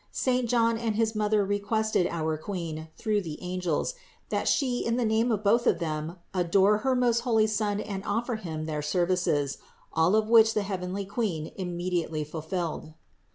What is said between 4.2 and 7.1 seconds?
that She in the name of them both, adore her